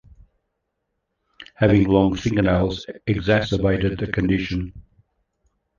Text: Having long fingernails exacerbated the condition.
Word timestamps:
Having 1.57 1.87
long 1.87 2.15
fingernails 2.15 2.87
exacerbated 3.05 3.99
the 3.99 4.11
condition. 4.11 4.73